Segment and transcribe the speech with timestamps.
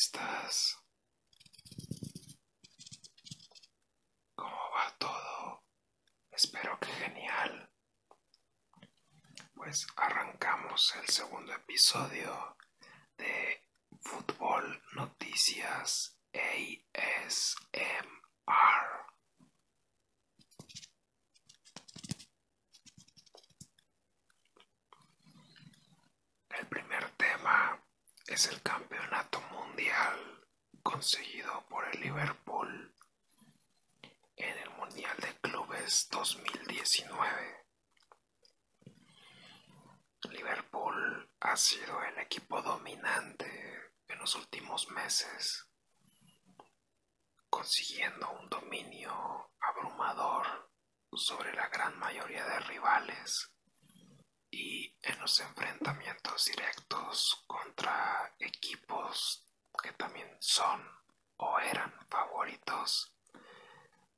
[0.00, 0.78] estás?
[4.34, 5.62] ¿Cómo va todo?
[6.30, 7.70] Espero que genial.
[9.54, 12.56] Pues arrancamos el segundo episodio
[13.18, 13.68] de
[14.00, 18.00] Fútbol Noticias ASMR.
[26.58, 27.84] El primer tema
[28.30, 30.46] es el campeonato mundial
[30.82, 32.94] conseguido por el Liverpool
[34.36, 37.66] en el Mundial de Clubes 2019.
[40.30, 45.66] Liverpool ha sido el equipo dominante en los últimos meses,
[47.48, 50.70] consiguiendo un dominio abrumador
[51.12, 53.50] sobre la gran mayoría de rivales
[54.50, 59.46] y en los enfrentamientos directos contra equipos
[59.82, 60.86] que también son
[61.36, 63.14] o eran favoritos,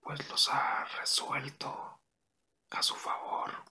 [0.01, 2.03] pues los ha resuelto
[2.71, 3.65] a su favor.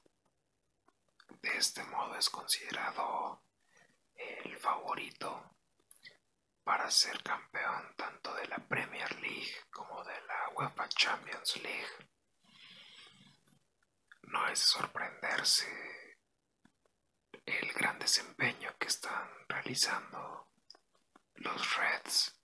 [1.41, 3.44] De este modo es considerado
[4.16, 5.52] el favorito
[6.63, 12.09] para ser campeón tanto de la Premier League como de la UEFA Champions League.
[14.23, 15.67] No es sorprenderse
[17.45, 20.51] el gran desempeño que están realizando
[21.35, 22.39] los Reds,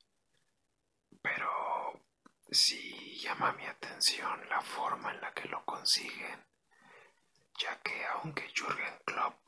[1.22, 2.04] pero
[2.50, 6.46] sí llama mi atención la forma en la que lo consiguen,
[7.60, 9.40] ya que aunque Jürgen Klopp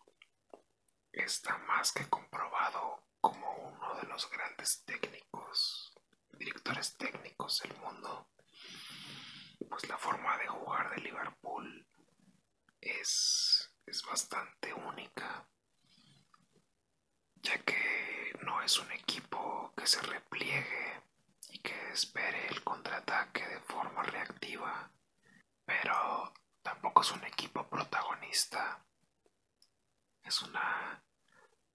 [1.11, 5.93] está más que comprobado como uno de los grandes técnicos,
[6.37, 8.29] directores técnicos del mundo,
[9.69, 11.87] pues la forma de jugar de Liverpool
[12.81, 15.47] es es bastante única,
[17.35, 21.01] ya que no es un equipo que se repliegue
[21.49, 24.91] y que espere el contraataque de forma reactiva,
[25.65, 28.85] pero tampoco es un equipo protagonista.
[30.21, 31.03] Es una,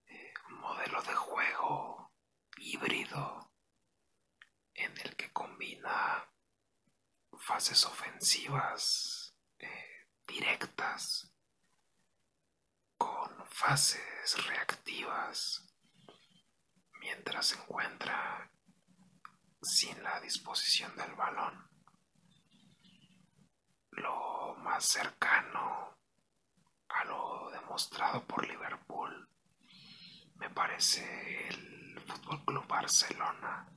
[0.07, 2.13] eh, un modelo de juego
[2.85, 3.51] híbrido
[4.75, 6.29] en el que combina
[7.39, 11.33] fases ofensivas eh, directas
[12.99, 15.65] con fases reactivas
[17.01, 18.51] mientras se encuentra
[19.63, 21.71] sin la disposición del balón.
[23.93, 25.97] Lo más cercano
[26.89, 29.31] a lo demostrado por Liverpool
[30.35, 31.74] me parece el
[32.05, 33.69] Fútbol Club Barcelona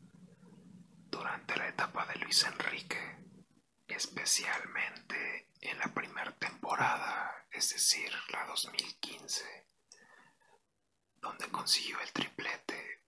[1.09, 3.17] durante la etapa de Luis Enrique,
[3.87, 9.67] especialmente en la primera temporada es decir, la 2015,
[11.15, 13.03] donde consiguió el triplete.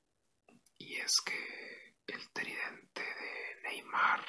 [0.78, 4.26] Y es que el tridente de Neymar,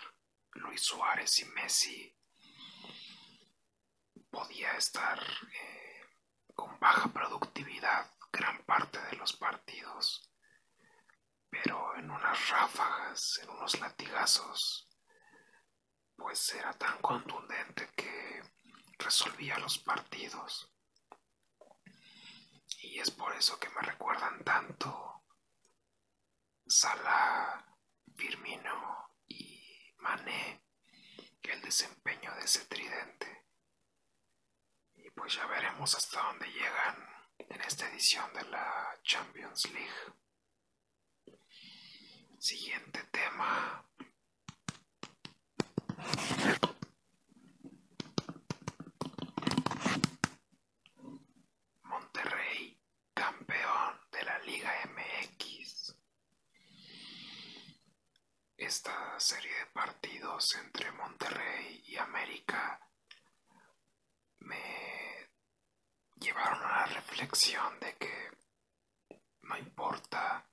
[0.52, 2.14] Luis Suárez y Messi
[4.30, 6.02] podía estar eh,
[6.54, 10.29] con baja productividad gran parte de los partidos,
[11.50, 14.88] pero en unas ráfagas, en unos latigazos,
[16.16, 18.42] pues era tan contundente que
[18.98, 20.72] resolvía los partidos.
[22.82, 25.24] Y es por eso que me recuerdan tanto
[26.66, 27.64] Salah,
[28.16, 30.70] Firmino y Mané
[31.50, 33.46] el desempeño de ese tridente.
[34.94, 40.14] Y pues ya veremos hasta dónde llegan en esta edición de la Champions League.
[42.40, 43.84] Siguiente tema.
[58.70, 62.80] esta serie de partidos entre Monterrey y América
[64.38, 65.28] me
[66.14, 68.30] llevaron a la reflexión de que
[69.42, 70.48] no importa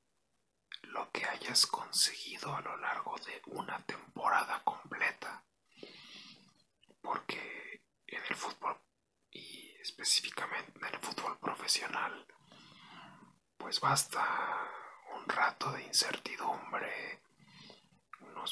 [0.87, 5.43] lo que hayas conseguido a lo largo de una temporada completa,
[7.01, 8.77] porque en el fútbol
[9.31, 12.25] y específicamente en el fútbol profesional,
[13.57, 14.23] pues basta
[15.15, 17.21] un rato de incertidumbre,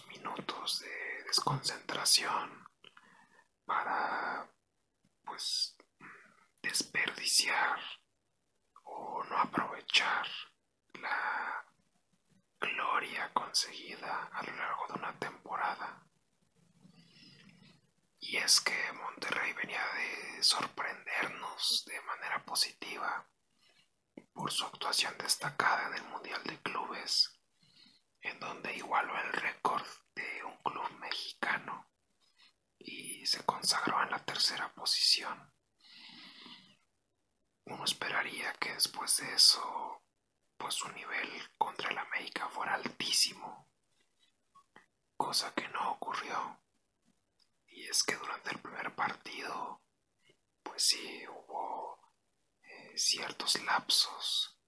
[0.07, 2.67] minutos de desconcentración
[3.65, 4.49] para
[5.23, 5.75] pues
[6.61, 7.79] desperdiciar
[8.83, 10.27] o no aprovechar
[10.99, 11.44] la
[13.33, 16.03] conseguida a lo largo de una temporada.
[18.19, 23.27] Y es que Monterrey venía de sorprendernos de manera positiva
[24.33, 27.35] por su actuación destacada en el Mundial de Clubes
[28.25, 29.85] en donde igualó el récord
[30.15, 31.91] de un club mexicano
[32.79, 35.53] y se consagró en la tercera posición.
[37.65, 40.04] Uno esperaría que después de eso,
[40.57, 43.69] pues su nivel contra el América fuera altísimo,
[45.17, 46.61] cosa que no ocurrió.
[47.67, 49.81] Y es que durante el primer partido,
[50.63, 51.99] pues sí hubo
[52.61, 54.59] eh, ciertos lapsos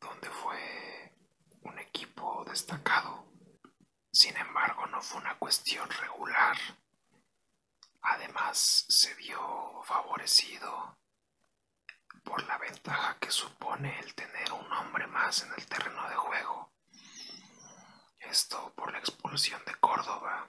[0.00, 1.14] donde fue
[1.62, 3.30] un equipo destacado.
[4.10, 6.56] Sin embargo, no fue una cuestión regular.
[8.00, 10.98] Además, se vio favorecido
[12.28, 16.72] por la ventaja que supone el tener un hombre más en el terreno de juego.
[18.20, 20.46] Esto por la expulsión de Córdoba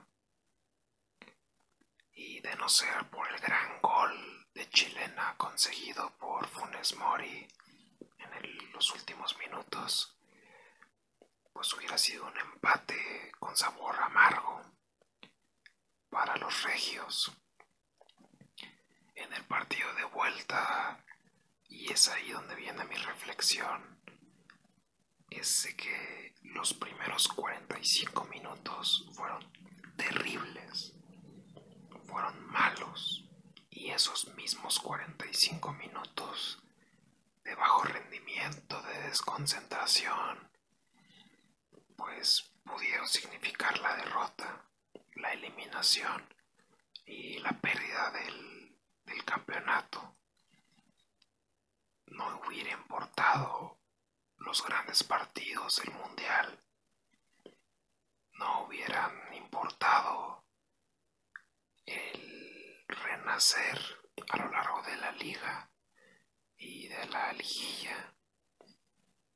[2.12, 7.48] y de no ser por el gran gol de chilena conseguido por Funes Mori
[8.18, 10.18] en los últimos minutos,
[11.54, 14.62] pues hubiera sido un empate con sabor amargo
[16.10, 17.32] para los regios.
[19.16, 21.06] En el partido de vuelta
[21.80, 24.02] y es ahí donde viene mi reflexión.
[25.30, 29.50] Es que los primeros 45 minutos fueron
[29.96, 30.94] terribles,
[32.06, 33.24] fueron malos.
[33.70, 36.62] Y esos mismos 45 minutos
[37.46, 40.52] de bajo rendimiento, de desconcentración,
[41.96, 44.66] pues pudieron significar la derrota,
[45.16, 46.28] la eliminación
[47.06, 50.19] y la pérdida del, del campeonato
[52.10, 53.80] no hubiera importado
[54.38, 56.64] los grandes partidos del mundial,
[58.34, 60.46] no hubieran importado
[61.86, 63.80] el renacer
[64.30, 65.72] a lo largo de la liga
[66.58, 68.16] y de la liguilla.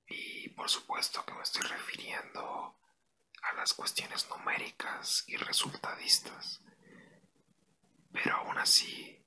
[0.08, 2.80] Y por supuesto que me estoy refiriendo
[3.42, 6.62] a las cuestiones numéricas y resultadistas.
[8.12, 9.26] Pero aún así,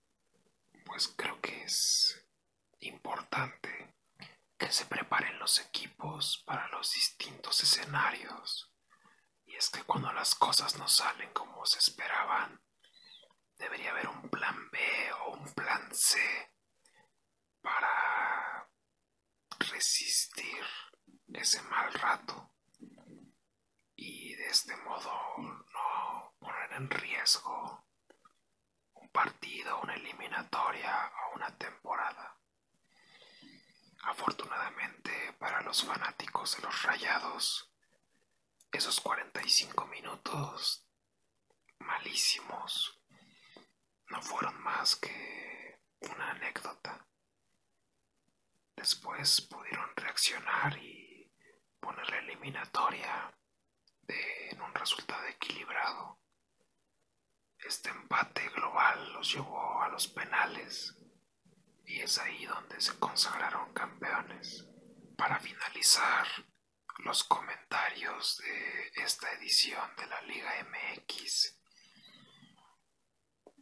[0.84, 2.25] pues creo que es
[2.80, 3.94] importante
[4.58, 8.72] que se preparen los equipos para los distintos escenarios.
[9.44, 12.60] Y es que cuando las cosas no salen como se esperaban,
[13.58, 14.78] debería haber un plan B
[15.20, 16.18] o un plan C
[17.60, 18.68] para
[19.58, 20.64] resistir
[21.32, 22.52] ese mal rato
[23.94, 27.86] y de este modo no poner en riesgo
[28.94, 32.35] un partido, una eliminatoria o una temporada.
[34.06, 37.72] Afortunadamente para los fanáticos de los rayados,
[38.70, 40.86] esos 45 minutos
[41.80, 43.00] malísimos
[44.08, 47.04] no fueron más que una anécdota.
[48.76, 51.34] Después pudieron reaccionar y
[51.80, 53.36] poner la eliminatoria
[54.06, 56.20] en un resultado equilibrado.
[57.58, 60.96] Este empate global los llevó a los penales
[61.86, 64.66] y es ahí donde se consagraron campeones.
[65.16, 66.26] Para finalizar
[66.98, 71.58] los comentarios de esta edición de la Liga MX,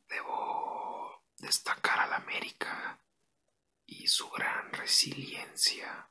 [0.08, 2.98] debo destacar al América
[3.86, 6.10] y su gran resiliencia,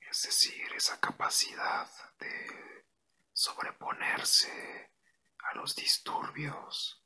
[0.00, 1.88] es decir, esa capacidad
[2.18, 2.86] de
[3.32, 4.92] sobreponerse
[5.38, 7.02] a los disturbios,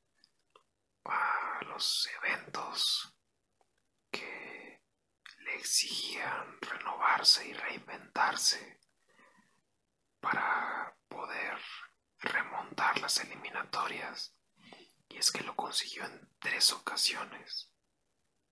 [1.04, 3.17] a los eventos
[5.58, 8.80] exigían renovarse y reinventarse
[10.20, 11.58] para poder
[12.20, 14.34] remontar las eliminatorias.
[15.08, 17.72] Y es que lo consiguió en tres ocasiones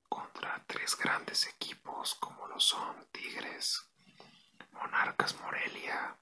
[0.09, 3.91] contra tres grandes equipos como lo son Tigres,
[4.73, 6.19] Monarcas Morelia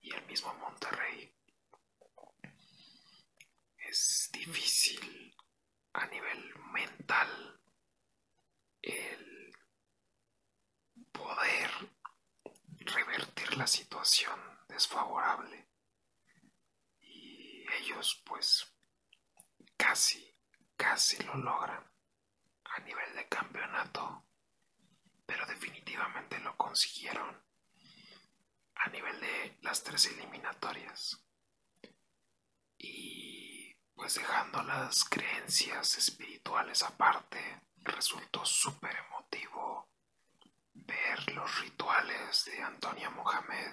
[0.00, 1.34] y el mismo Monterrey.
[3.76, 5.34] Es difícil
[5.92, 7.60] a nivel mental
[8.82, 9.54] el
[11.12, 11.70] poder
[12.78, 13.66] revertir la
[14.68, 15.68] desfavorable.
[17.00, 18.66] Y ellos pues
[19.76, 20.34] casi,
[20.76, 21.84] casi lo logran
[22.64, 24.26] a nivel de campeonato,
[25.26, 27.44] pero definitivamente lo consiguieron
[28.74, 31.22] a nivel de las tres eliminatorias.
[32.78, 39.69] Y pues dejando las creencias espirituales aparte, resultó súper emotivo
[41.10, 43.72] ver los rituales de Antonia Mohamed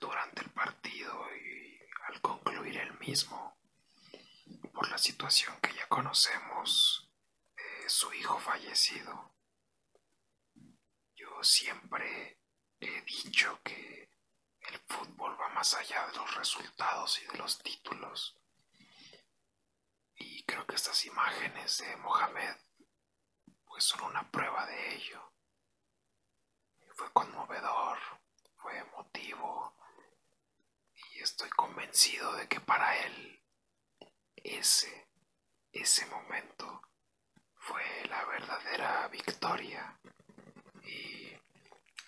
[0.00, 1.78] durante el partido y
[2.08, 3.56] al concluir el mismo
[4.72, 7.08] por la situación que ya conocemos
[7.54, 9.32] de su hijo fallecido.
[11.14, 12.40] Yo siempre
[12.80, 14.10] he dicho que
[14.62, 18.36] el fútbol va más allá de los resultados y de los títulos.
[20.16, 22.56] Y creo que estas imágenes de Mohamed
[23.64, 25.32] pues son una prueba de ello.
[26.96, 27.98] Fue conmovedor,
[28.56, 29.76] fue emotivo
[30.94, 33.42] y estoy convencido de que para él
[34.36, 35.08] ese,
[35.72, 36.82] ese momento
[37.54, 39.98] fue la verdadera victoria
[40.82, 41.30] y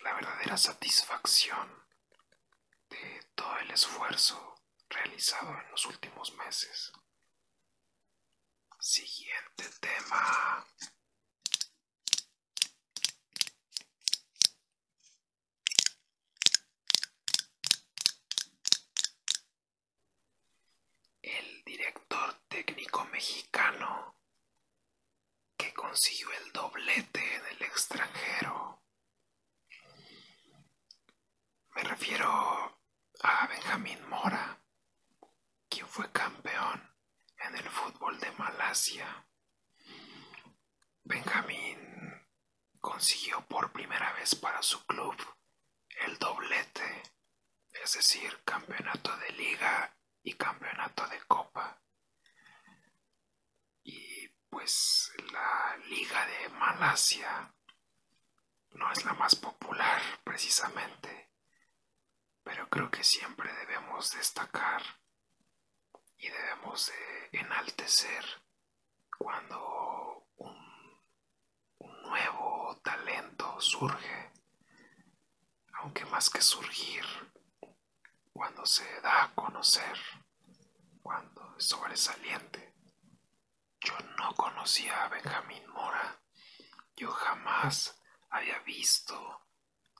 [0.01, 1.85] la verdadera satisfacción
[2.89, 4.55] de todo el esfuerzo
[4.89, 6.91] realizado en los últimos meses.
[8.79, 10.65] Siguiente tema.
[21.21, 24.21] El director técnico mexicano
[25.55, 28.83] que consiguió el doblete en el extranjero.
[31.75, 32.27] Me refiero
[33.23, 34.61] a Benjamín Mora,
[35.69, 36.97] quien fue campeón
[37.37, 39.25] en el fútbol de Malasia.
[41.03, 42.27] Benjamín
[42.81, 45.15] consiguió por primera vez para su club
[46.05, 47.03] el doblete,
[47.83, 51.81] es decir, campeonato de liga y campeonato de copa.
[53.83, 54.27] Y
[54.69, 57.51] pues la liga de Malasia
[58.73, 61.31] no es la más popular precisamente,
[62.43, 64.83] pero creo que siempre debemos destacar
[66.19, 68.23] y debemos de enaltecer
[69.17, 71.01] cuando un,
[71.79, 74.31] un nuevo talento surge,
[75.79, 77.05] aunque más que surgir,
[78.31, 79.97] cuando se da a conocer,
[81.01, 82.68] cuando es sobresaliente.
[83.81, 86.21] Yo no conocía a Benjamín Mora,
[86.95, 89.47] yo jamás había visto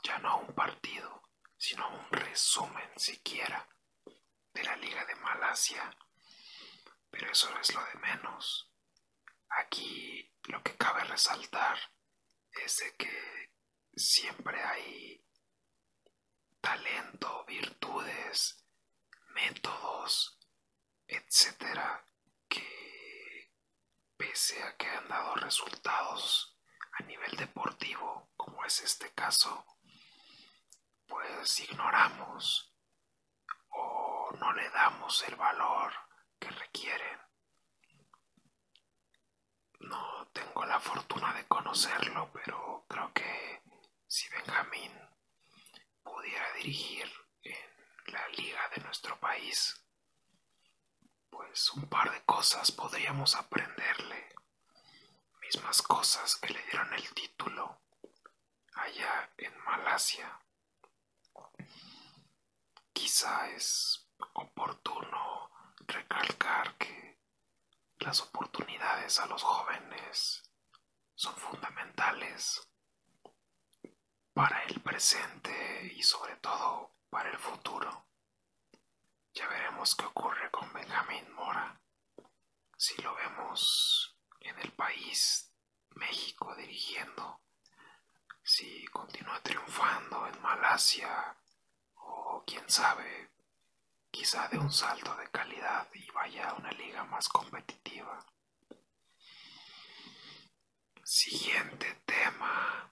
[0.04, 1.24] ya no un partido,
[1.58, 3.68] sino un resumen siquiera
[4.54, 5.96] de la Liga de Malasia
[7.10, 8.72] pero eso es lo de menos.
[9.50, 11.78] Aquí lo que cabe resaltar
[12.52, 13.52] es de que
[13.96, 15.26] siempre hay
[16.62, 18.64] talento, virtudes,
[19.30, 20.40] métodos,
[21.08, 22.06] etcétera,
[24.30, 26.56] pese a que han dado resultados
[27.00, 29.66] a nivel deportivo, como es este caso,
[31.08, 32.72] pues ignoramos
[33.70, 35.92] o no le damos el valor
[36.40, 37.20] que requieren.
[39.80, 43.64] No tengo la fortuna de conocerlo, pero creo que
[44.06, 44.94] si Benjamín
[46.04, 49.88] pudiera dirigir en la liga de nuestro país,
[51.30, 54.36] pues un par de cosas podríamos aprenderle.
[55.42, 57.82] Mismas cosas que le dieron el título
[58.74, 60.40] allá en Malasia.
[62.94, 67.20] Quizá es oportuno recalcar que
[68.00, 70.44] las oportunidades a los jóvenes
[71.16, 72.68] son fundamentales
[74.34, 78.09] para el presente y sobre todo para el futuro.
[79.34, 81.80] Ya veremos qué ocurre con Benjamín Mora.
[82.76, 85.54] Si lo vemos en el país,
[85.92, 87.42] México dirigiendo,
[88.44, 91.38] si continúa triunfando en Malasia
[91.96, 93.32] o quién sabe,
[94.10, 98.26] quizá de un salto de calidad y vaya a una liga más competitiva.
[101.04, 102.90] Siguiente tema.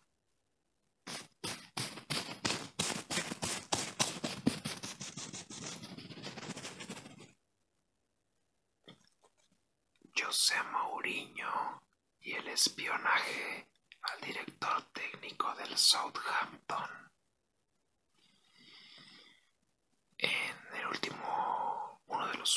[10.27, 11.81] José Mourinho
[12.19, 13.69] y el espionaje
[14.01, 17.07] al director técnico del Southampton.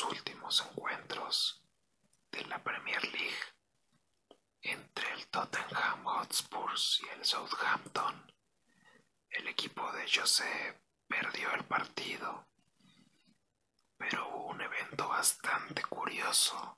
[0.03, 1.61] últimos encuentros
[2.31, 3.43] de la Premier League
[4.61, 8.33] entre el Tottenham Hotspurs y el Southampton,
[9.29, 12.47] el equipo de José perdió el partido,
[13.97, 16.77] pero hubo un evento bastante curioso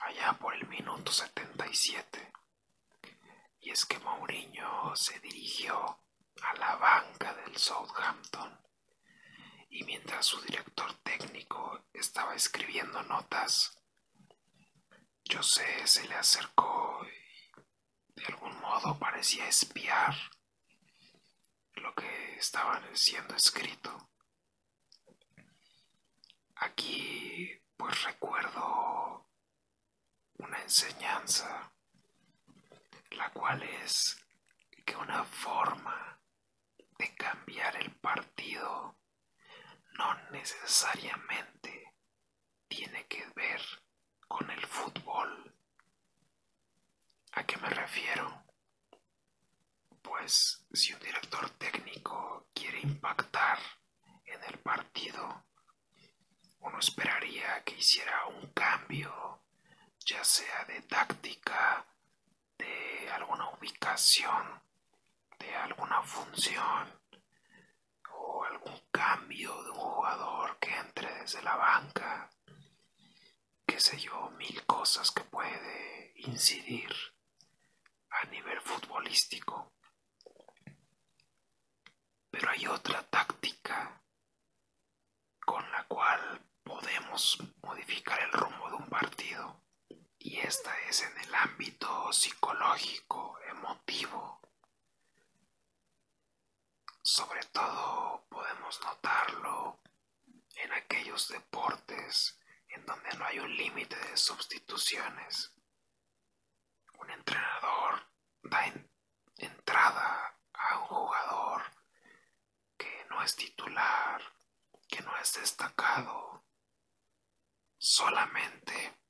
[0.00, 2.32] allá por el minuto 77,
[3.60, 6.00] y es que Mourinho se dirigió
[6.42, 8.60] a la banca del Southampton
[9.74, 13.80] y mientras su director técnico estaba escribiendo notas,
[15.28, 20.14] José se le acercó y de algún modo parecía espiar
[21.74, 24.10] lo que estaba siendo escrito.
[26.56, 28.83] Aquí pues recuerdo
[30.44, 31.72] una enseñanza,
[33.12, 34.16] la cual es
[34.84, 36.18] que una forma
[36.98, 38.96] de cambiar el partido
[39.98, 41.94] no necesariamente
[42.68, 43.60] tiene que ver
[44.28, 45.54] con el fútbol.
[47.32, 48.44] ¿A qué me refiero?
[50.02, 53.58] Pues si un director técnico quiere impactar
[54.24, 55.46] en el partido,
[56.60, 59.43] uno esperaría que hiciera un cambio,
[60.04, 61.86] ya sea de táctica,
[62.58, 64.62] de alguna ubicación,
[65.38, 67.00] de alguna función
[68.12, 72.30] o algún cambio de un jugador que entre desde la banca,
[73.66, 76.90] qué sé yo, mil cosas que puede incidir
[78.10, 79.72] a nivel futbolístico.
[82.30, 84.02] Pero hay otra táctica
[85.46, 89.63] con la cual podemos modificar el rumbo de un partido
[90.24, 94.40] y esta es en el ámbito psicológico, emotivo.
[97.02, 99.80] Sobre todo podemos notarlo
[100.56, 105.52] en aquellos deportes en donde no hay un límite de sustituciones.
[106.98, 108.08] Un entrenador
[108.42, 108.72] da
[109.36, 111.62] entrada a un jugador
[112.78, 114.22] que no es titular,
[114.88, 116.42] que no es destacado,
[117.76, 119.03] solamente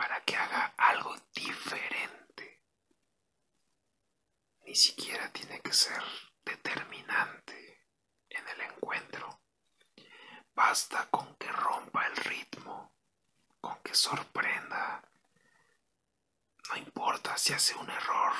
[0.00, 2.64] para que haga algo diferente.
[4.64, 6.02] Ni siquiera tiene que ser
[6.42, 7.86] determinante
[8.30, 9.42] en el encuentro.
[10.54, 12.96] Basta con que rompa el ritmo,
[13.60, 15.02] con que sorprenda.
[16.70, 18.32] No importa si hace un error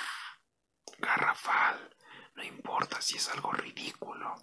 [0.96, 1.94] garrafal,
[2.36, 4.34] no importa si es algo ridículo.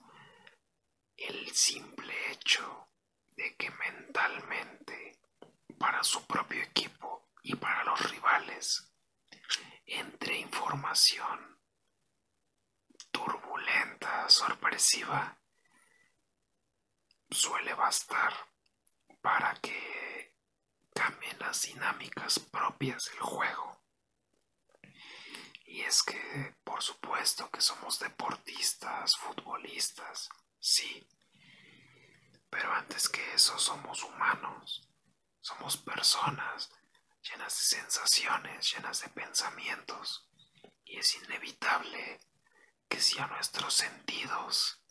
[1.16, 2.92] El simple hecho
[3.32, 5.17] de que mentalmente
[5.78, 8.92] para su propio equipo y para los rivales
[9.86, 11.62] entre información
[13.12, 15.40] turbulenta, sorpresiva,
[17.30, 18.34] suele bastar
[19.22, 20.36] para que
[20.94, 23.84] cambien las dinámicas propias del juego.
[25.66, 31.08] Y es que, por supuesto que somos deportistas, futbolistas, sí.
[32.50, 34.90] Pero antes que eso somos humanos.
[35.48, 36.70] Somos personas
[37.22, 40.30] llenas de sensaciones, llenas de pensamientos.
[40.84, 42.20] Y es inevitable
[42.90, 44.84] que si a nuestros sentidos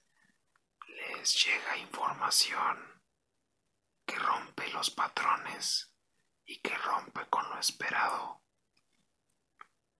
[0.88, 3.02] les llega información
[4.06, 5.92] que rompe los patrones
[6.46, 8.42] y que rompe con lo esperado,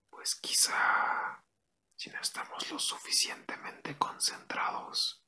[0.08, 1.44] pues quizá
[1.96, 5.22] si no estamos lo suficientemente concentrados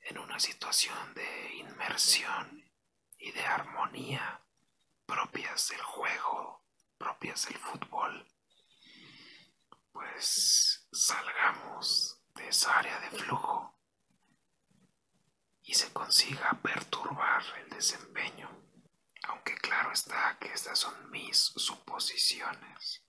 [0.00, 2.57] en una situación de inmersión
[3.18, 4.40] y de armonía
[5.06, 6.64] propias del juego,
[6.96, 8.26] propias del fútbol,
[9.92, 13.78] pues salgamos de esa área de flujo
[15.62, 18.48] y se consiga perturbar el desempeño,
[19.24, 23.04] aunque claro está que estas son mis suposiciones.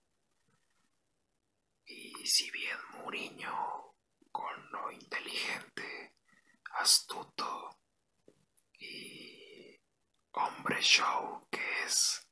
[1.86, 3.96] Y si bien Muriño,
[4.32, 6.16] con lo inteligente,
[6.74, 7.80] astuto
[8.78, 9.19] y
[10.40, 12.28] hombre show que es,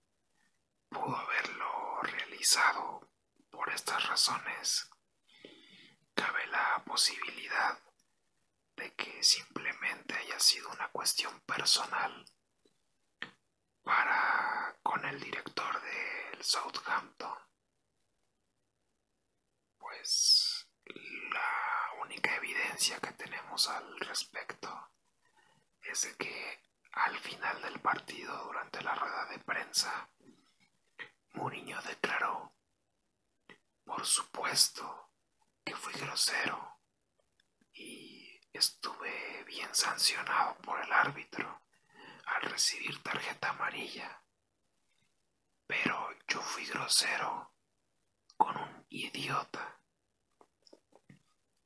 [0.89, 3.11] pudo haberlo realizado
[3.49, 4.89] por estas razones.
[6.13, 7.77] Cabe la posibilidad
[8.75, 12.25] de que simplemente haya sido una cuestión personal
[13.83, 17.37] para con el director del Southampton.
[19.77, 24.91] Pues la única evidencia que tenemos al respecto
[25.81, 30.09] es de que al final del partido, durante la rueda de prensa,
[31.33, 32.53] Mourinho declaró,
[33.83, 35.11] por supuesto
[35.63, 36.79] que fui grosero
[37.73, 41.61] y estuve bien sancionado por el árbitro
[42.25, 44.23] al recibir tarjeta amarilla.
[45.65, 47.53] Pero yo fui grosero
[48.35, 49.79] con un idiota.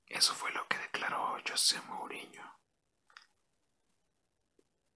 [0.06, 2.61] Eso fue lo que declaró José Mourinho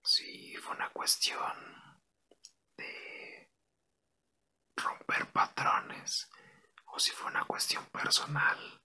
[0.05, 2.03] si fue una cuestión
[2.77, 3.51] de
[4.75, 6.29] romper patrones
[6.85, 8.83] o si fue una cuestión personal,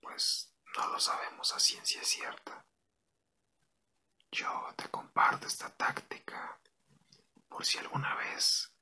[0.00, 2.66] pues no lo sabemos a ciencia cierta.
[4.32, 6.60] Yo te comparto esta táctica
[7.48, 8.74] por si alguna vez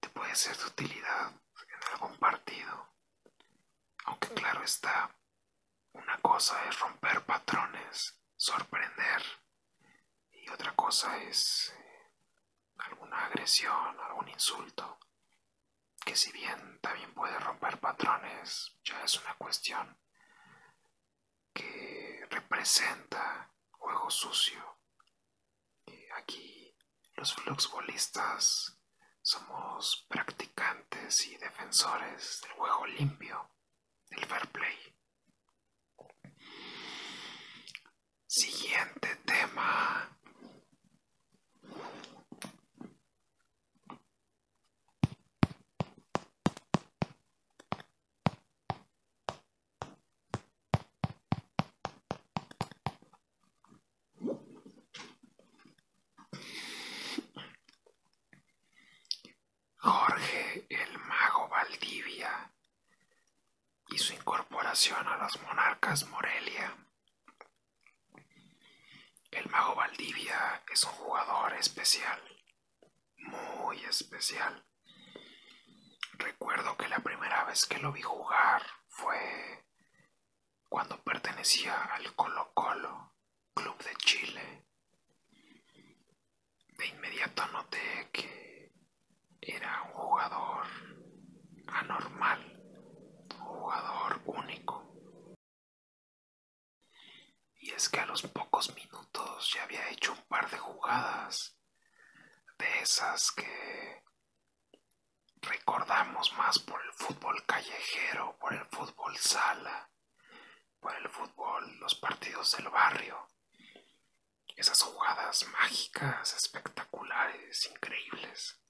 [0.00, 2.96] te puede ser de utilidad en algún partido.
[4.06, 5.16] Aunque claro está,
[5.92, 9.45] una cosa es romper patrones, sorprender
[10.46, 12.12] y otra cosa es eh,
[12.78, 14.98] alguna agresión, algún insulto,
[16.04, 19.98] que si bien también puede romper patrones, ya es una cuestión
[21.52, 24.78] que representa juego sucio,
[26.16, 26.74] aquí
[27.14, 28.78] los fluxbolistas
[29.22, 33.50] somos practicantes y defensores del juego limpio,
[34.10, 34.96] del fair play.
[38.28, 40.16] Siguiente tema.
[59.78, 62.52] Jorge el Mago Valdivia
[63.88, 64.14] y su
[64.76, 66.76] a los monarcas Morelia.
[69.30, 72.20] El Mago Valdivia es un jugador especial,
[73.16, 74.66] muy especial.
[76.12, 79.64] Recuerdo que la primera vez que lo vi jugar fue
[80.68, 82.52] cuando pertenecía al Colo,
[83.54, 84.66] Club de Chile.
[86.68, 88.74] De inmediato noté que
[89.40, 90.66] era un jugador
[91.66, 92.42] anormal,
[93.30, 94.66] un jugador único.
[97.60, 101.56] Y es que a los pocos minutos ya había hecho un par de jugadas
[102.58, 104.04] de esas que
[105.40, 109.90] recordamos más por el fútbol callejero, por el fútbol sala,
[110.80, 113.28] por el fútbol, los partidos del barrio.
[114.54, 118.60] Esas jugadas mágicas, espectaculares, increíbles,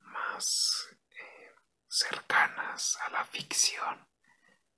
[0.00, 1.54] más eh,
[3.06, 4.08] a la ficción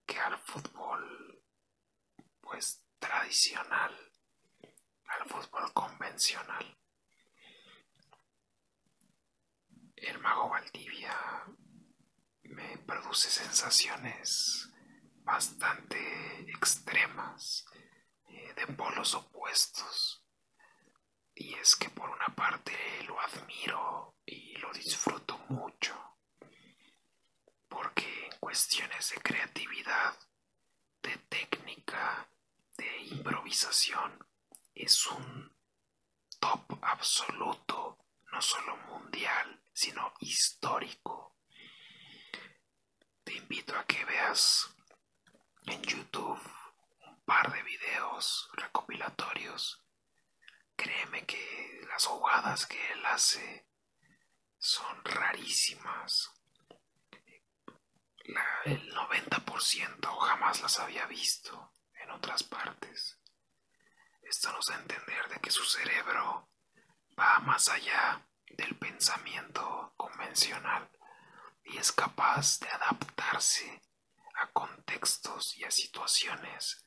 [0.04, 1.44] que al fútbol,
[2.40, 3.94] pues tradicional,
[5.06, 6.78] al fútbol convencional.
[9.94, 11.16] El mago Valdivia
[12.42, 14.68] me produce sensaciones
[15.22, 17.64] bastante extremas,
[18.28, 20.24] eh, de polos opuestos.
[21.34, 22.72] Y es que por una parte
[23.06, 26.11] lo admiro y lo disfruto mucho,
[27.72, 30.18] porque en cuestiones de creatividad,
[31.02, 32.28] de técnica,
[32.76, 34.26] de improvisación,
[34.74, 35.56] es un
[36.38, 37.98] top absoluto,
[38.30, 41.38] no solo mundial, sino histórico.
[43.24, 44.68] Te invito a que veas
[45.66, 46.40] en YouTube
[47.06, 49.82] un par de videos recopilatorios.
[50.76, 53.66] Créeme que las jugadas que él hace
[54.58, 56.41] son rarísimas.
[58.64, 63.18] El 90% jamás las había visto en otras partes.
[64.22, 66.48] Esto nos da a entender de que su cerebro
[67.18, 70.88] va más allá del pensamiento convencional
[71.64, 73.82] y es capaz de adaptarse
[74.34, 76.86] a contextos y a situaciones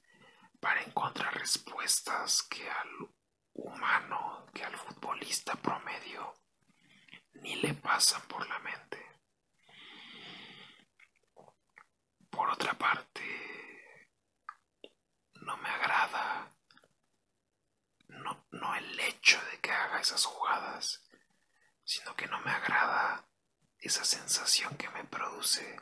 [0.60, 2.90] para encontrar respuestas que al
[3.54, 6.34] humano, que al futbolista promedio
[7.34, 9.05] ni le pasan por la mente.
[12.46, 13.24] Por otra parte,
[15.42, 16.48] no me agrada
[18.10, 21.02] no, no el hecho de que haga esas jugadas,
[21.84, 23.28] sino que no me agrada
[23.80, 25.82] esa sensación que me produce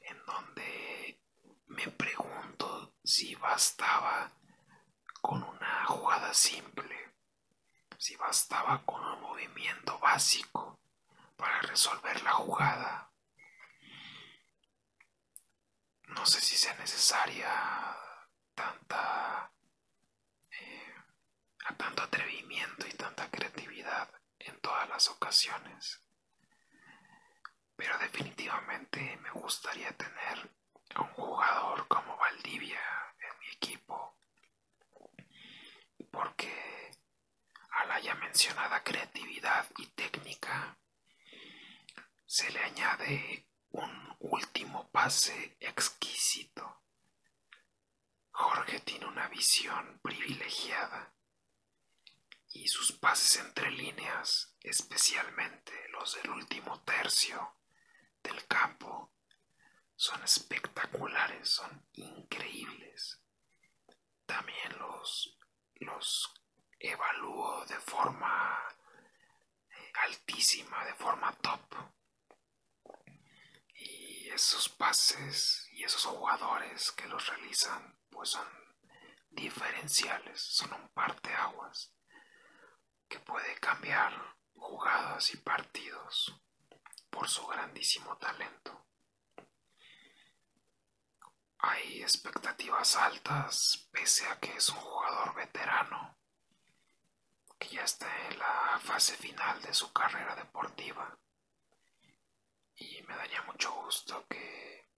[0.00, 1.20] en donde
[1.66, 4.32] me pregunto si bastaba
[5.20, 7.16] con una jugada simple,
[7.98, 10.80] si bastaba con un movimiento básico
[11.36, 13.09] para resolver la jugada.
[16.14, 17.50] No sé si sea necesaria
[18.54, 19.52] tanta
[20.50, 20.94] eh,
[21.76, 26.02] tanto atrevimiento y tanta creatividad en todas las ocasiones.
[27.76, 30.50] Pero definitivamente me gustaría tener
[30.94, 32.80] a un jugador como Valdivia
[33.18, 34.18] en mi equipo.
[36.10, 36.90] Porque
[37.70, 40.76] a la ya mencionada creatividad y técnica
[42.26, 46.82] se le añade un último pase exquisito.
[48.30, 51.12] Jorge tiene una visión privilegiada
[52.52, 57.56] y sus pases entre líneas, especialmente los del último tercio
[58.22, 59.12] del campo,
[59.94, 63.20] son espectaculares, son increíbles.
[64.26, 65.38] También los,
[65.74, 66.34] los
[66.78, 68.58] evalúo de forma
[69.68, 71.60] eh, altísima, de forma top.
[74.42, 78.48] Esos pases y esos jugadores que los realizan, pues son
[79.28, 81.92] diferenciales, son un parteaguas
[83.06, 84.14] que puede cambiar
[84.54, 86.34] jugadas y partidos
[87.10, 88.86] por su grandísimo talento.
[91.58, 96.16] Hay expectativas altas pese a que es un jugador veterano.
[97.58, 101.14] que ya está en la fase final de su carrera deportiva.
[103.10, 104.88] Me daría mucho gusto que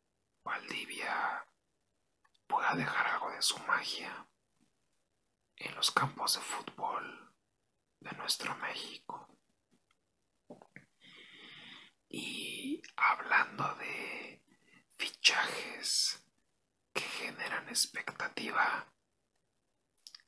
[0.44, 1.46] Valdivia
[2.46, 4.29] pueda dejar algo de su magia
[5.57, 7.35] en los campos de fútbol
[8.01, 9.35] de nuestro México.
[12.11, 14.44] Y hablando de
[14.98, 16.22] fichajes
[16.92, 18.92] que generan expectativa,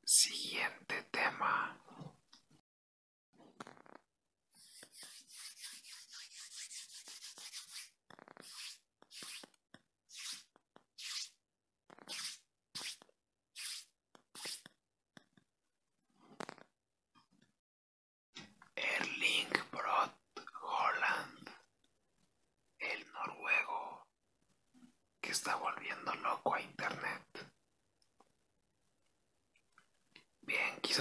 [0.03, 1.85] siguiente tema.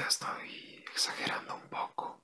[0.07, 2.21] estoy exagerando un poco,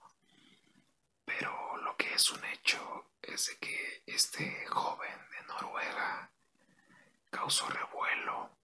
[1.26, 6.30] pero lo que es un hecho es de que este joven de Noruega
[7.30, 8.58] causó revuelo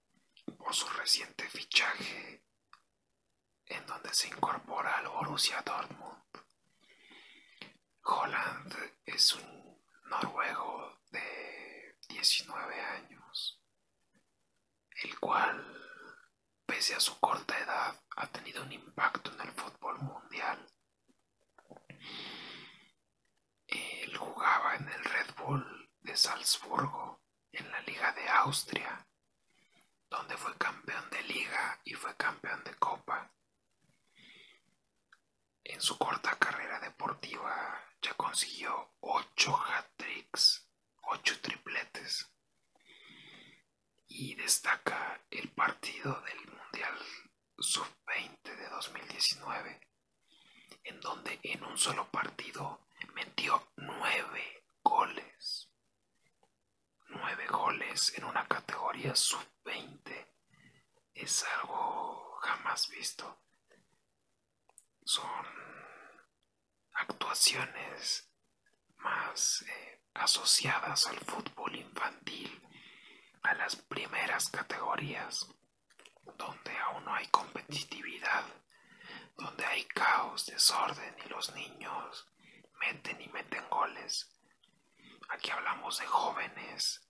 [0.57, 2.43] por su reciente fichaje
[3.67, 6.21] en donde se incorpora al Borussia Dortmund.
[8.03, 13.63] Holland es un noruego de 19 años,
[15.01, 15.81] el cual
[16.65, 20.74] pese a su corta edad, ha tenido un impacto en el fútbol mundial.
[24.15, 29.05] Él jugaba en el Red Bull de Salzburgo, en la Liga de Austria,
[30.09, 33.29] donde fue campeón de liga y fue campeón de copa.
[35.65, 40.65] En su corta carrera deportiva ya consiguió ocho hat-tricks,
[41.01, 42.31] ocho tripletes
[44.07, 46.97] y destaca el partido del Mundial
[47.57, 49.81] Sub-20 de 2019,
[50.85, 55.69] en donde en un solo partido metió nueve goles.
[57.07, 60.27] Nueve goles en una categoría Sub-20
[61.13, 63.41] es algo jamás visto.
[65.03, 65.45] Son
[66.93, 68.29] actuaciones
[68.97, 72.61] más eh, asociadas al fútbol infantil
[73.43, 75.47] a las primeras categorías,
[76.37, 78.45] donde aún no hay competitividad,
[79.37, 82.27] donde hay caos, desorden y los niños
[82.85, 84.31] meten y meten goles.
[85.29, 87.01] Aquí hablamos de jóvenes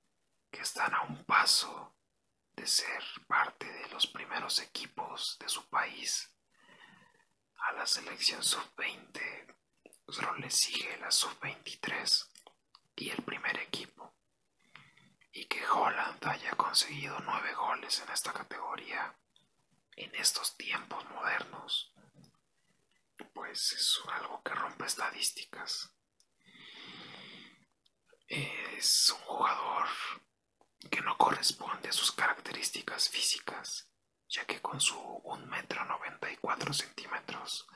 [0.49, 1.95] que están a un paso
[2.55, 6.33] de ser parte de los primeros equipos de su país.
[7.57, 9.55] A la selección sub-20
[10.07, 12.31] solo le sigue la sub-23
[12.95, 14.13] y el primer equipo
[15.33, 19.13] y que Holland haya conseguido nueve goles en esta categoría
[19.97, 21.93] en estos tiempos modernos,
[23.34, 25.91] pues es algo que rompe estadísticas.
[28.28, 29.88] Es un jugador
[30.89, 33.89] que no corresponde a sus características físicas,
[34.28, 37.67] ya que con su 1 metro 94 centímetros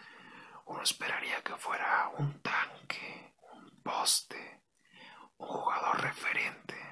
[0.66, 4.64] uno esperaría que fuera un tanque, un poste,
[5.38, 6.90] un jugador referente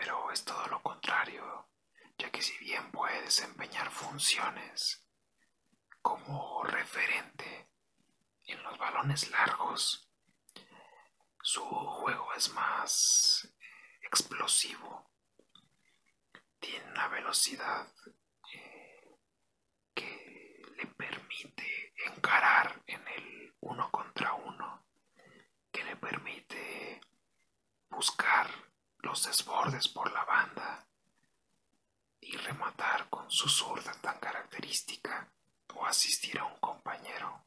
[0.00, 1.68] pero es todo lo contrario,
[2.16, 5.06] ya que si bien puede desempeñar funciones
[6.30, 7.68] como referente.
[8.44, 10.08] En los balones largos,
[11.42, 13.52] su juego es más
[14.02, 15.10] explosivo,
[16.60, 17.92] tiene una velocidad
[18.54, 19.18] eh,
[19.92, 24.86] que le permite encarar en el uno contra uno,
[25.72, 27.00] que le permite
[27.88, 28.48] buscar
[28.98, 30.86] los desbordes por la banda
[32.20, 35.32] y rematar con su zurda tan característica
[35.74, 37.44] o asistir a un compañero.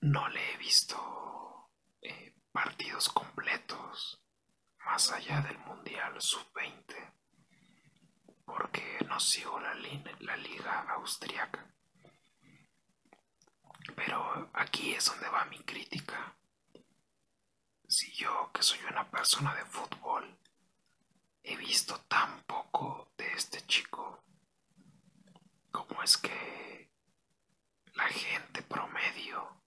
[0.00, 4.20] No le he visto eh, partidos completos
[4.84, 7.12] más allá del Mundial Sub-20
[8.44, 9.74] porque no sigo la,
[10.36, 11.66] liga austriaca.
[13.96, 16.36] Pero aquí es donde va mi crítica
[17.94, 20.38] si yo, que soy una persona de fútbol,
[21.42, 24.24] he visto tan poco de este chico,
[25.74, 26.88] ¿cómo es que
[27.94, 29.60] la gente promedio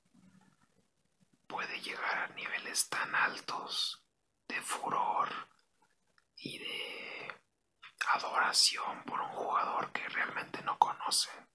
[1.48, 4.02] puede llegar a niveles tan altos
[4.48, 5.28] de furor
[6.38, 7.42] y de
[8.14, 11.50] adoración por un jugador que realmente no conocen?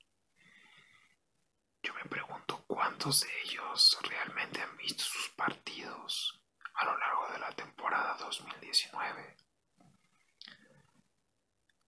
[1.82, 6.38] Yo me pregunto cuántos de ellos realmente han visto sus partidos
[6.74, 9.34] a lo largo de la temporada 2019.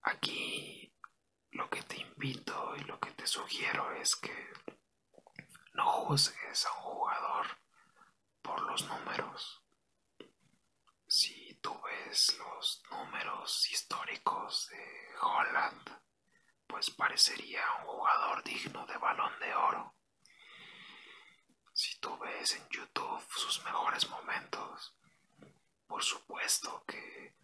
[0.00, 0.83] Aquí
[1.54, 4.52] lo que te invito y lo que te sugiero es que
[5.72, 7.46] no juzgues a un jugador
[8.42, 9.62] por los números.
[11.06, 15.90] Si tú ves los números históricos de Holland,
[16.66, 19.96] pues parecería un jugador digno de balón de oro.
[21.72, 24.96] Si tú ves en YouTube sus mejores momentos,
[25.86, 27.36] por supuesto que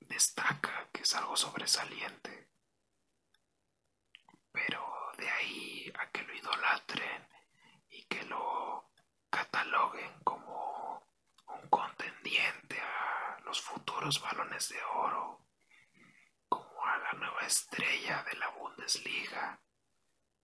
[0.00, 2.51] destaca que es algo sobresaliente.
[4.52, 7.28] Pero de ahí a que lo idolatren
[7.90, 8.90] y que lo
[9.30, 11.02] cataloguen como
[11.48, 15.46] un contendiente a los futuros balones de oro,
[16.48, 19.60] como a la nueva estrella de la Bundesliga,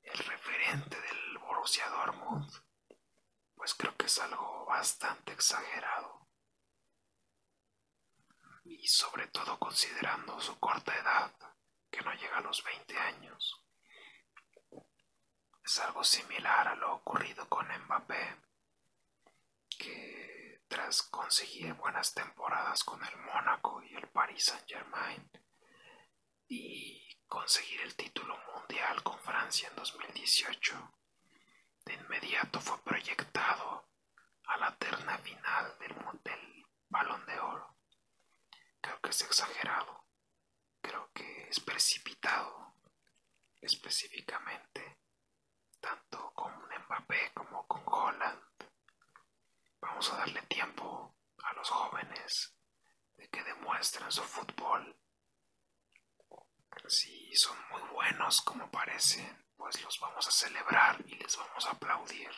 [0.02, 2.50] el referente del Borussia Dortmund,
[3.54, 6.28] pues creo que es algo bastante exagerado
[8.64, 11.32] y sobre todo considerando su corta edad,
[11.90, 13.57] que no llega a los 20 años.
[15.68, 18.36] Es algo similar a lo ocurrido con Mbappé,
[19.78, 25.30] que tras conseguir buenas temporadas con el Mónaco y el Paris Saint-Germain
[26.48, 30.94] y conseguir el título mundial con Francia en 2018,
[31.84, 33.90] de inmediato fue proyectado
[34.44, 37.76] a la terna final del, del Balón de Oro
[38.80, 40.06] Creo que es exagerado.
[40.80, 42.74] Creo que es precipitado.
[43.60, 44.97] Específicamente,
[45.80, 48.42] tanto con Mbappé como con Holland.
[49.80, 52.54] Vamos a darle tiempo a los jóvenes
[53.16, 54.96] de que demuestren su fútbol.
[56.86, 61.70] Si son muy buenos como parecen, pues los vamos a celebrar y les vamos a
[61.70, 62.30] aplaudir.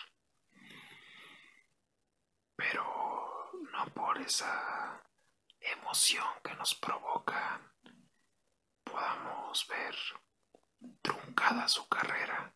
[2.57, 5.03] Pero no por esa
[5.61, 7.61] emoción que nos provoca
[8.85, 9.94] podamos ver
[11.03, 12.55] truncada su carrera,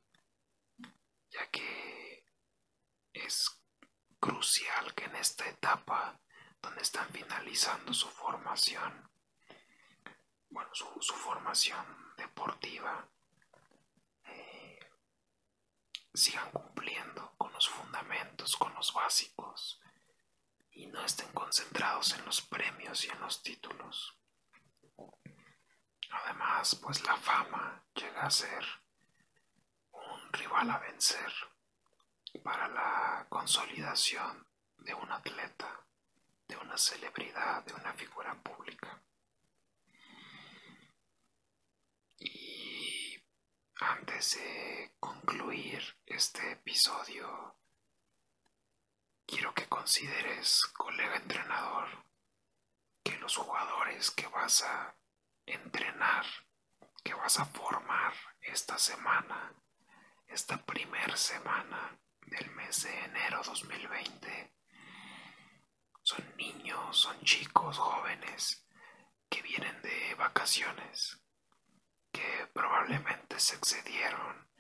[1.35, 2.25] ya que
[3.13, 3.61] es
[4.21, 6.21] crucial que en esta etapa
[6.63, 9.11] donde están finalizando su formación,
[10.49, 11.85] bueno, su, formación
[12.17, 13.11] deportiva,
[14.27, 14.79] eh,
[16.15, 19.81] sigan cumpliendo con los fundamentos, con los básicos,
[20.71, 24.17] y no estén concentrados en los premios y en los títulos.
[26.11, 28.84] Además, pues la fama llega a ser
[30.35, 31.33] rival a vencer
[32.43, 34.47] para la consolidación
[34.79, 35.87] de un atleta,
[36.49, 39.03] de una celebridad, de una figura pública.
[42.19, 43.23] Y
[43.77, 47.55] antes de concluir este episodio
[49.27, 51.89] Quiero que consideres, colega entrenador,
[53.03, 54.97] que los jugadores que vas a
[55.47, 56.27] entrenar,
[57.03, 59.55] que vas a formar esta semana,
[60.35, 64.53] esta primer semana del mes de enero 2020,
[66.03, 68.67] son niños, son chicos, jóvenes
[69.31, 71.23] que vienen de vacaciones,
[72.11, 74.51] que probablemente se excedieron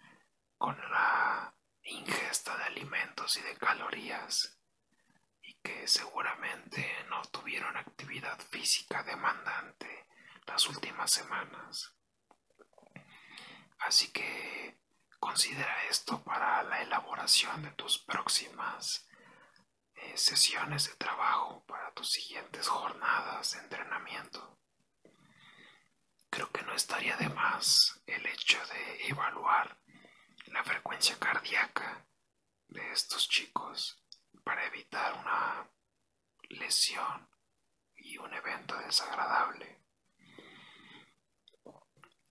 [0.58, 4.56] con la ingesta de alimentos y de calorías
[5.42, 10.06] y que seguramente no tuvieron actividad física demandante
[10.46, 11.96] las últimas semanas.
[13.80, 14.83] Así que
[15.24, 19.08] considera esto para la elaboración de tus próximas
[19.94, 24.60] eh, sesiones de trabajo, para tus siguientes jornadas de entrenamiento.
[26.28, 29.80] Creo que no estaría de más el hecho de evaluar
[30.48, 32.06] la frecuencia cardíaca
[32.68, 34.04] de estos chicos
[34.44, 35.70] para evitar una
[36.50, 37.30] lesión
[37.96, 39.80] y un evento desagradable.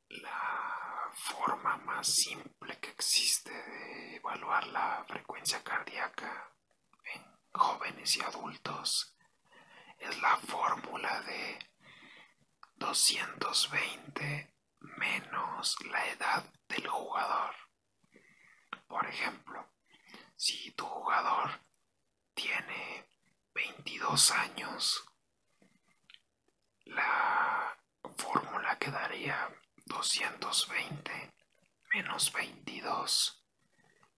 [0.10, 0.73] La
[1.14, 6.52] forma más simple que existe de evaluar la frecuencia cardíaca
[7.14, 9.16] en jóvenes y adultos
[10.00, 11.60] es la fórmula de
[12.76, 17.56] 220 menos la edad del jugador.
[18.88, 19.72] Por ejemplo,
[20.36, 21.52] si tu jugador
[22.34, 23.08] tiene
[23.54, 25.06] 22 años,
[26.86, 27.78] la
[28.18, 29.50] fórmula quedaría
[29.86, 31.34] 220
[31.94, 33.44] menos 22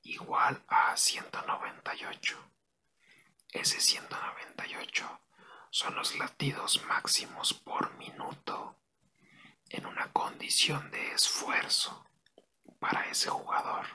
[0.03, 2.51] igual a 198.
[3.51, 5.21] Ese 198
[5.69, 8.79] son los latidos máximos por minuto
[9.69, 12.05] en una condición de esfuerzo
[12.79, 13.85] para ese jugador.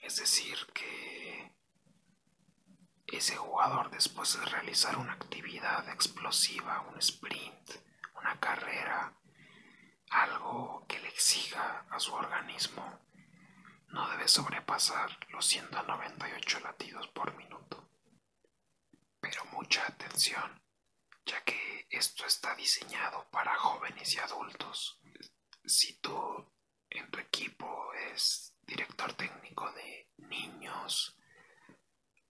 [0.00, 1.52] Es decir, que
[3.06, 7.85] ese jugador después de realizar una actividad explosiva, un sprint,
[8.18, 9.12] una carrera,
[10.10, 13.06] algo que le exija a su organismo
[13.88, 17.88] no debe sobrepasar los 198 latidos por minuto.
[19.20, 20.62] Pero mucha atención,
[21.24, 25.00] ya que esto está diseñado para jóvenes y adultos.
[25.64, 26.52] Si tú
[26.90, 31.16] en tu equipo es director técnico de niños,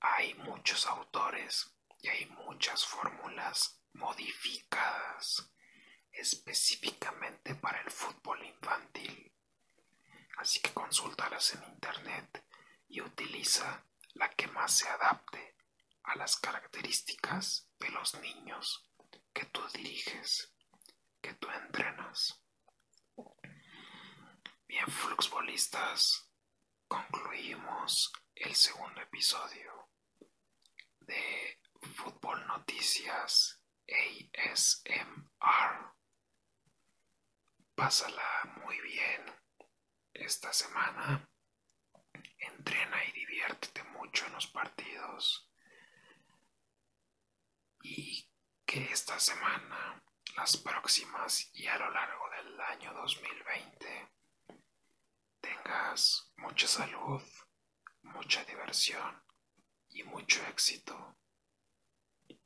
[0.01, 5.51] hay muchos autores y hay muchas fórmulas modificadas
[6.17, 9.33] específicamente para el fútbol infantil.
[10.39, 12.45] Así que consúltalas en internet
[12.89, 15.57] y utiliza la que más se adapte
[16.05, 18.89] a las características de los niños
[19.33, 20.55] que tú diriges,
[21.21, 22.43] que tú entrenas.
[24.67, 26.31] Bien, fluxbolistas,
[26.89, 29.91] concluimos el segundo episodio
[31.01, 31.61] de
[31.95, 35.96] Fútbol Noticias ASMR.
[37.77, 39.23] Pásala muy bien
[40.15, 41.29] esta semana.
[42.39, 45.53] Entrena y diviértete mucho en los partidos.
[47.83, 48.33] Y
[48.65, 50.03] que esta semana,
[50.39, 54.11] las próximas y a lo largo del año 2020
[55.43, 57.23] tengas mucha salud,
[58.05, 59.23] mucha diversión
[59.91, 61.19] y mucho éxito.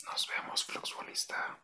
[0.07, 1.62] Nos vemos, Fluxbolista.